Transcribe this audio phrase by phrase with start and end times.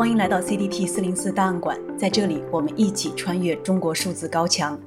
[0.00, 4.80] 欢迎来到 CDT 四零四档案馆，在这里我们一起穿越中国数字高墙。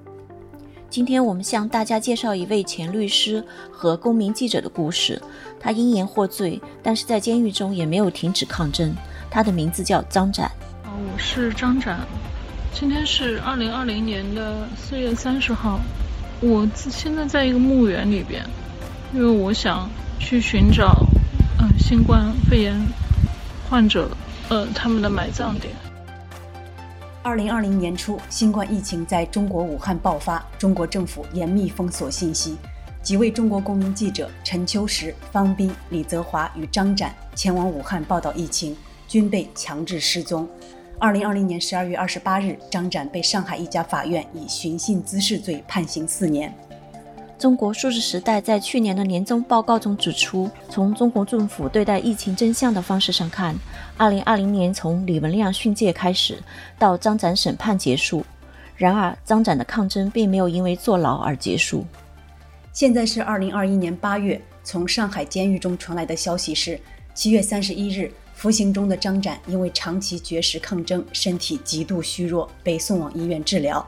[0.89, 5.21] 今天我们向大家介绍一位前律师和公民记者的故事。
[5.59, 8.91] 他因言获罪，但是在监狱中也没有停止抗争。
[9.29, 10.47] 他的名字叫张展。
[10.83, 11.99] 啊我是张展。
[12.73, 15.79] 今天是二零二零年的四月三十号。
[16.41, 18.43] 我现在在一个墓园里边，
[19.13, 19.87] 因为我想
[20.19, 21.05] 去寻找，
[21.59, 22.75] 嗯、呃，新冠肺炎
[23.69, 24.09] 患者，
[24.49, 25.73] 呃，他们的埋葬点。
[27.23, 32.57] 二零二零年初，新冠疫情在中国武汉爆发，中国政府严密封锁信息，
[33.01, 38.75] 几位中国公民记者陈秋实、方斌、李泽华与张展前往武汉报道疫情，
[39.07, 40.47] 均被强制失踪。
[40.99, 46.53] 二零二零年十二月二十八日，张展被上海一家法院以寻衅滋事罪判刑四年。
[47.43, 53.53] 中国数字时代在去年的年终报告中指出，从中国政府对待疫情真相的方式上看，
[53.97, 56.41] 二零二零年从李文亮训诫开始
[56.79, 58.25] 到张展审判结束，
[58.77, 61.85] 然而张展的抗争并没有因为坐牢而结束。
[62.71, 66.79] 现在是二零二一年八月，从上海监狱中传来的消息是，
[67.13, 68.09] 七月三十一日。
[68.33, 73.85] 服刑中的张展因为长期绝食抗争，身体极度虚弱，被送往医院治疗。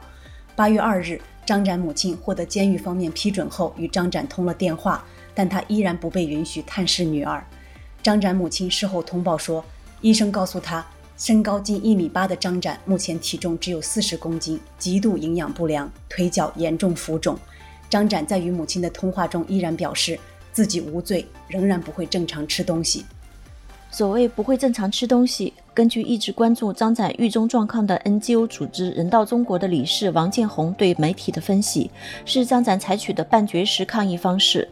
[0.54, 7.46] 八月二日，张展母亲获得监狱方面批准后，与张展通了电话，但他依然不被允许探视女儿。
[8.02, 9.64] 张展母亲事后通报说，
[10.00, 10.84] 医生告诉他，
[11.16, 17.38] 身高近一米八的张展目前体重只有四十公斤，极度营养不良，腿脚严重浮肿。
[17.88, 20.18] 张展在与母亲的通话中依然表示
[20.52, 23.04] 自己无罪，仍然不会正常吃东西。
[23.92, 31.90] 所谓不会正常吃东西，根据一直关注张展狱中状况的 NGO 组织人道中国的理事王建红对媒体的分析，
[32.24, 34.66] 是张展采取的半绝食抗议方式。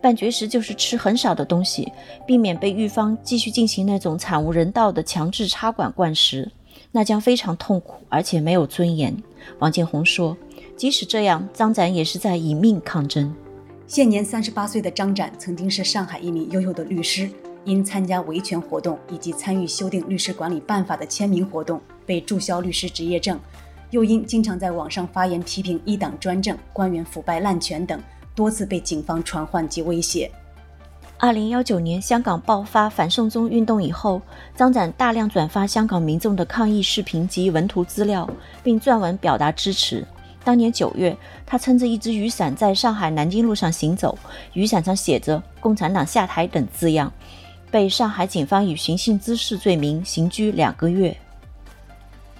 [0.00, 1.92] 半绝食就是吃很少的东西，
[2.26, 6.50] 避免被狱方继续进行那种惨无人道的强制插管灌食，
[6.90, 9.14] 那将非常痛苦，而且没有尊严。
[9.58, 10.34] 王建红说，
[10.74, 13.30] 即使这样，张展也是在以命抗争。
[13.86, 17.28] 现年三十八岁的张展，曾经是上海一名优秀的律师。
[17.66, 23.36] 因参加维权活动以及参与修订律师管理办法的签名活动，被注销律师执业证；
[23.90, 28.00] 又因经常在网上发言批评一党专政、官员腐败滥权等，
[28.36, 30.30] 多次被警方传唤及威胁。
[31.18, 34.22] 二零幺九年香港爆发反送中运动以后，
[34.54, 38.28] 张展大量转发香港民众的抗议视频及文图资料，
[38.62, 40.06] 并撰文表达支持。
[40.44, 44.16] 当年九月，他撑着一只雨伞在上海南京路上行走，
[44.52, 47.12] 雨伞上写着“共产党下台”等字样。
[47.76, 51.14] 被上海警方以寻衅滋事罪名刑拘两个月。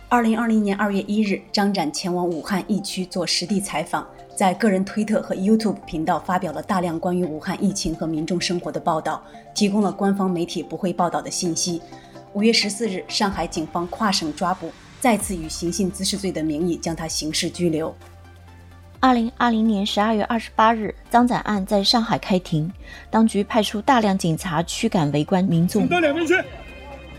[0.09, 9.23] 二零二零年二月一日，张展前往武汉疫区做实地采访，在个人推特和 YouTube 频道发表了大量关于武汉疫情和民众生活的报道，
[9.55, 11.83] 提供了官方媒体不会报道的信息。
[12.33, 17.95] 五月十四日，上海警方跨省抓捕，再次以寻衅滋事罪的名义将他刑事拘留。
[18.99, 22.73] 二零二零年十二月二十八日，张展案在上海开庭，
[23.11, 25.87] 当局派出大量警察驱赶围观民众。
[25.87, 26.35] 到两边去，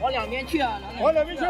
[0.01, 0.81] 往两边去啊！
[1.01, 1.43] 往两边去。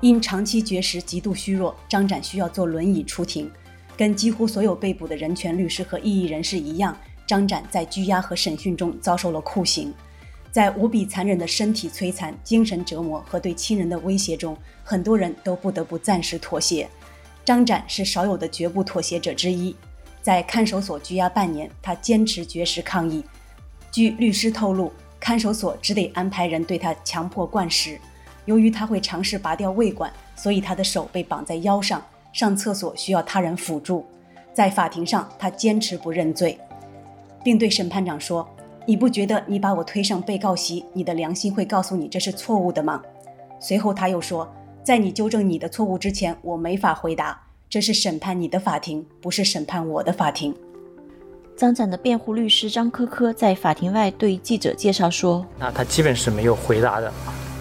[0.00, 3.50] 因长期绝食、极度虚弱，张展需要坐轮椅出庭。
[3.96, 6.96] 跟几乎所有被捕的人权律师和异议人士一样，
[7.26, 9.94] 张展在拘押和审讯中遭受了酷刑，
[10.50, 16.88] 在无比残忍的身体摧残、精神折磨和对亲人的威胁中，很多人都不得不暂时妥协。
[17.44, 19.76] 张展是少有的绝不妥协者之一，
[20.22, 23.22] 在看守所拘押半年，他坚持绝食抗议。
[23.92, 24.90] 据律师透露，
[25.20, 28.00] 看守所只得安排人对他强迫灌食。
[28.46, 32.02] 由于他会尝试拔掉胃管，所以他的手被绑在腰上，
[32.32, 34.06] 上厕所需要他人辅助。
[34.54, 36.58] 在法庭上，他坚持不认罪，
[37.42, 38.48] 并对审判长说
[38.86, 43.02] ：“你不觉得你把我推上被告席，你的良心会告诉你这是错误的吗？”
[43.60, 44.50] 随后他又说。
[44.84, 47.40] 在你纠正你的错误之前，我没法回答。
[47.70, 50.54] 这是审判你的法庭，不是审判我的法庭。
[51.56, 57.10] 张展的辩护律师张科科在法庭外对记者介绍说：“那他基本是没有回答的，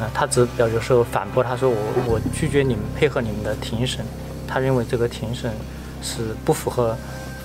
[0.01, 1.77] 呃，他只表示说反驳，他说我
[2.09, 4.03] 我拒绝你们配合你们的庭审，
[4.45, 5.49] 他认为这个庭审
[6.01, 6.93] 是不符合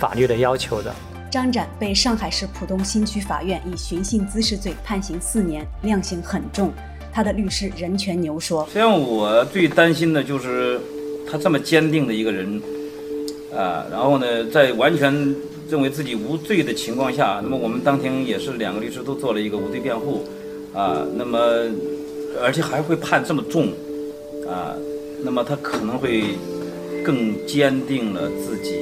[0.00, 0.92] 法律的要求的。”
[1.30, 6.72] 张展被上海市浦东新区法院以寻衅滋事罪判刑四年，量刑很重。
[7.12, 10.80] 他的律师任全牛说：“实际上，我最担心的就是
[11.28, 12.60] 他这么坚定的一个人，
[13.54, 15.12] 啊，然后呢，在完全
[15.68, 20.24] 认为自己无罪的情况下，那么我们当庭也是两个律师都做了一个无罪辩护，
[20.72, 21.38] 啊，那么
[22.40, 23.68] 而且还会判这么重，
[24.48, 24.74] 啊，
[25.22, 26.24] 那么他可能会
[27.04, 28.74] 更坚定了自己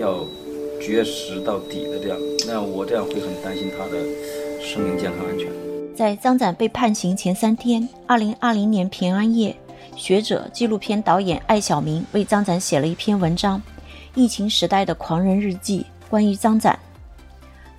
[0.00, 0.26] 要
[0.80, 4.02] 绝食到底的这样，那我这样会很担心他的
[4.62, 5.48] 生命健康安全。”
[5.98, 9.58] 在张展被判刑前三天，二零二零年平安夜，
[9.96, 13.58] 学者、纪录片导演艾晓明为张展写了一篇文章
[14.14, 16.78] 《疫情时代的狂人日记》，关于张展。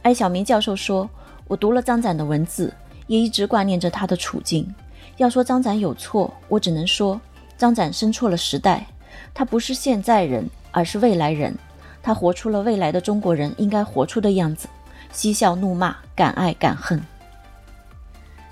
[0.01, 1.10] 艾晓明教授说
[1.48, 2.74] ：“我读了张展的文字，
[3.07, 4.68] 也一直挂念着他的处境。
[5.16, 7.21] 要说张展有错，我只能说
[7.57, 8.86] 张展生错了时代。
[9.33, 11.57] 他不是现在人，而是未来人。
[12.04, 14.68] 他活出了未来的中国人应该活出的样子：
[15.13, 17.01] 嬉笑怒骂，敢爱敢恨。”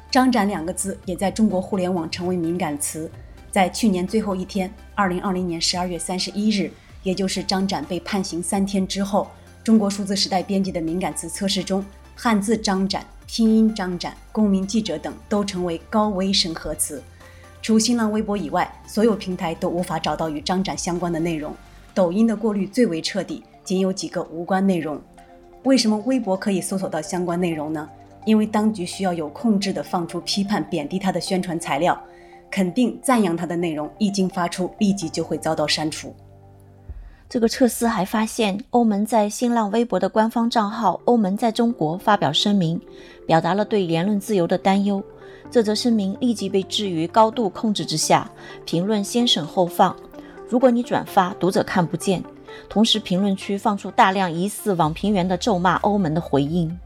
[0.10, 3.10] 张展两个字也在中国互联网成为敏感词。
[3.52, 6.72] 在去年最后一天，二零二零年十二月三十一日，
[7.04, 9.28] 也就是张展被判刑三天之后，
[9.64, 11.84] 中国数字时代编辑的敏感词测试中，
[12.16, 17.02] 汉字张展、拼音张展、公民记者等都成为高危审核词。
[17.62, 21.54] 除新浪微博以外，所有平台都无法找到与张展相关的内容。
[21.94, 25.02] 抖音的过滤最为彻底，仅有几个无关内容。
[25.64, 27.90] 为什么微博可以搜索到相关内容呢？
[28.28, 31.98] 因为当局需要有控制地放出批判、贬低他的宣传材料，
[32.52, 36.14] 肯定、赞扬他的内容一经发出，立即就会遭到删除。
[37.30, 42.80] 这个测试还发现，欧盟在新浪微博的官方账号“欧盟在中国”发表声明，
[43.26, 45.02] 表达了对言论自由的担忧。
[45.50, 48.30] 这则声明立即被置于高度控制之下，
[48.66, 49.96] 评论先审后放。
[50.50, 52.22] 如果你转发，读者看不见。
[52.68, 56.78] 同时，评论区放出大量疑似网评员的咒骂欧盟的回应。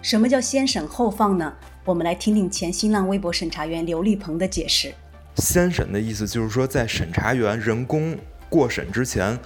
[0.00, 1.52] 什么叫先审后放呢？
[1.84, 4.94] 我们来听听前新浪微博审查员刘立鹏的解释。
[5.36, 8.16] 先审的意思就是说，在审查员人工
[8.48, 9.36] 过审之前，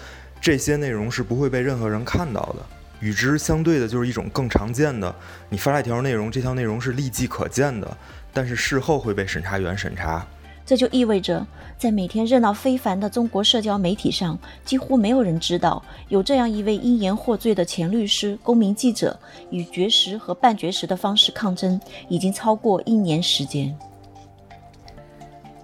[0.40, 2.66] 这些内容是不会被任何人看到的。
[3.00, 5.12] 与之相对的，就是一种更常见的，
[5.48, 7.96] 你发了一条内容，这条内容是立即可见的，
[8.32, 10.24] 但是事后会被审查员审查。
[10.64, 11.44] 这就意味着，
[11.76, 19.18] 在每天热闹非凡的中国社交媒体上，几乎没有人知道有这样一位因言获罪的前律师、公民记者，
[19.50, 23.76] 以绝食和半绝食的方式抗争，已经超过一年时间。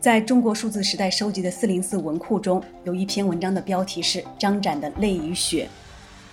[0.01, 5.69] 在中国数字时代收集的四零四文库中，有一篇文章的标题是《张展的泪与血》。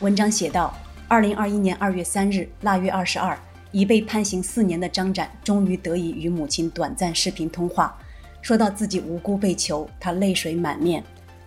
[0.03, 0.75] 文章写道：
[1.07, 3.37] 二零二一年二月三日腊月二十二，
[3.71, 7.97] 已被判刑四年的张展，终于得以与母亲短暂视频通话。
[8.45, 11.03] 说到自己无辜被囚，他泪水满面。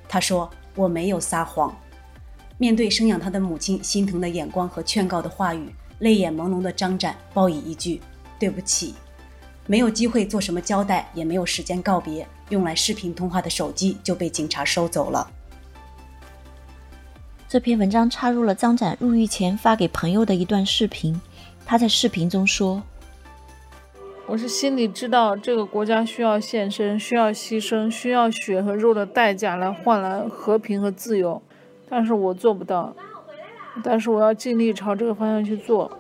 [0.09, 1.73] 他说：“我没有撒谎。”
[2.59, 8.01] 面对生养他的母亲心疼的眼光和劝告的话语，泪眼朦胧的张展报以一句
[8.37, 8.97] ：“对不起。”
[9.69, 15.31] 没有机会做什么交代，也没有时间告别，用来视频通话的手机就被警察收走了。
[17.49, 21.21] 这篇文章插入了张展入狱前发给朋友的一段视频。
[21.65, 22.83] 他在视频中说。
[24.29, 31.41] 我是心里知道，这个国家需要献身，需要牺牲，需要血和肉的代价来换来和平和自由，
[31.89, 32.95] 但是我做不到，
[33.83, 35.91] 但是我要尽力朝这个方向去做。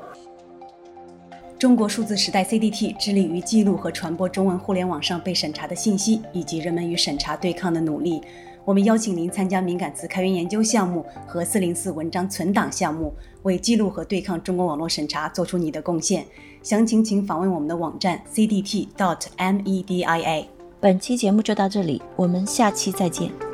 [1.59, 8.21] 中国数字时代 CDT 致力于记录和传播中文互联网上被审查的信息，以及人们与审查对抗的努力。
[8.69, 16.23] 我们邀请您参加敏感词开源研究项目和四零四文章存档项目，为记录和对抗中国网络审查做出你的贡献。
[16.63, 19.25] 详情请访问我们的网站 cdt.media。
[20.81, 23.48] 本期节目就到这里，我们下期再见。